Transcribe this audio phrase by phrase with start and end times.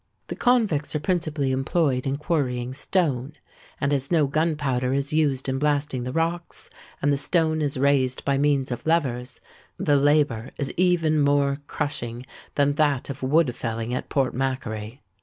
[0.29, 3.33] The convicts are principally employed in quarrying stone;
[3.79, 6.71] and as no gunpowder is used in blasting the rocks,
[7.03, 9.39] and the stone is raised by means of levers,
[9.77, 12.25] the labour is even more crushing
[12.55, 15.03] than that of wood felling at Port Macquarie.